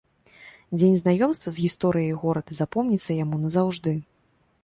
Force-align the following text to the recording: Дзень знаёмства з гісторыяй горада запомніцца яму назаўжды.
Дзень 0.79 0.95
знаёмства 1.01 1.49
з 1.57 1.65
гісторыяй 1.65 2.15
горада 2.23 2.51
запомніцца 2.61 3.11
яму 3.23 3.35
назаўжды. 3.45 3.97